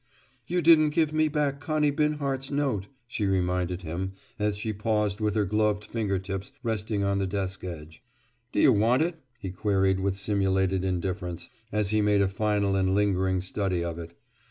[0.47, 5.35] "You didn't give me back Connie Binhart's note," she reminded him as she paused with
[5.35, 8.01] her gloved finger tips resting on the desk edge.
[8.51, 13.41] "D'you want it?" he queried with simulated indifference, as he made a final and lingering
[13.41, 14.17] study of it.